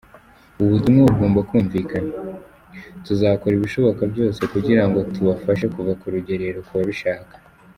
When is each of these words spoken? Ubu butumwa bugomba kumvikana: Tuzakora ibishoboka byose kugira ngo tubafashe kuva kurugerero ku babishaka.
Ubu 0.59 0.69
butumwa 0.73 1.01
bugomba 1.09 1.39
kumvikana: 1.49 2.13
Tuzakora 3.05 3.53
ibishoboka 3.55 4.01
byose 4.13 4.41
kugira 4.53 4.83
ngo 4.87 4.99
tubafashe 5.13 5.65
kuva 5.75 5.91
kurugerero 6.01 6.59
ku 6.67 6.73
babishaka. 6.79 7.33